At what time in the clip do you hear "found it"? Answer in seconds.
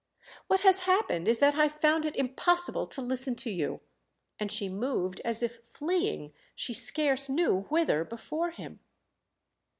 1.79-2.15